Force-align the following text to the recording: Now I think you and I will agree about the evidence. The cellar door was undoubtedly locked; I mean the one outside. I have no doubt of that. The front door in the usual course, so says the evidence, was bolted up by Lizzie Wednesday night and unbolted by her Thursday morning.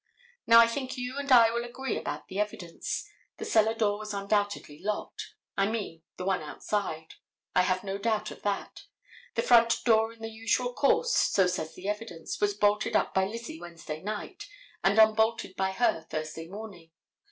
Now 0.47 0.59
I 0.59 0.65
think 0.65 0.97
you 0.97 1.19
and 1.19 1.31
I 1.31 1.51
will 1.51 1.63
agree 1.63 1.95
about 1.95 2.27
the 2.27 2.39
evidence. 2.39 3.07
The 3.37 3.45
cellar 3.45 3.75
door 3.75 3.99
was 3.99 4.15
undoubtedly 4.15 4.81
locked; 4.81 5.35
I 5.55 5.67
mean 5.69 6.01
the 6.17 6.25
one 6.25 6.41
outside. 6.41 7.13
I 7.55 7.61
have 7.61 7.83
no 7.83 7.99
doubt 7.99 8.31
of 8.31 8.41
that. 8.41 8.85
The 9.35 9.43
front 9.43 9.83
door 9.85 10.11
in 10.11 10.21
the 10.23 10.31
usual 10.31 10.73
course, 10.73 11.15
so 11.15 11.45
says 11.45 11.75
the 11.75 11.87
evidence, 11.87 12.41
was 12.41 12.55
bolted 12.55 12.95
up 12.95 13.13
by 13.13 13.25
Lizzie 13.25 13.59
Wednesday 13.61 14.01
night 14.01 14.47
and 14.83 14.97
unbolted 14.97 15.55
by 15.55 15.69
her 15.71 16.01
Thursday 16.01 16.47
morning. 16.47 16.89